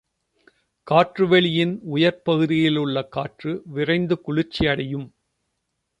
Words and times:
காற்றுவெளியின் 0.87 1.73
உயர்பகுதிகளிலுள்ள 1.95 3.03
காற்று 3.09 3.61
விரைந்து 3.65 4.17
குளிர்ச்சியடையும். 4.27 5.07